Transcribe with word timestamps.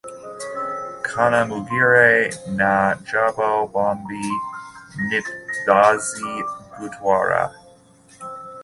kanamugire 1.05 2.11
na 2.57 2.73
jabo 3.07 3.49
bombi 3.71 4.23
ntibazi 5.05 6.31
gutwara 6.77 7.41